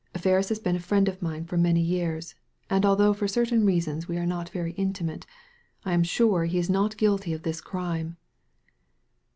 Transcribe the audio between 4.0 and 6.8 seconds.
we are not very intimate, I am sure he is